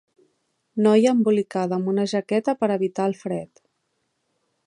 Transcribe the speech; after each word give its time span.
Noia 0.85 1.11
embolicada 1.17 1.77
amb 1.77 1.91
una 1.93 2.07
jaqueta 2.15 2.57
per 2.63 2.71
evitar 2.79 3.07
el 3.11 3.17
fred. 3.23 3.65